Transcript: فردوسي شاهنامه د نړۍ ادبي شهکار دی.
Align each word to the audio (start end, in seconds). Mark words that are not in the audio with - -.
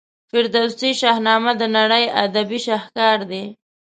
فردوسي 0.29 0.89
شاهنامه 1.01 1.51
د 1.57 1.63
نړۍ 1.77 2.05
ادبي 2.23 2.59
شهکار 2.67 3.17
دی. 3.31 3.43